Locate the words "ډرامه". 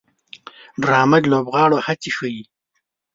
0.81-1.17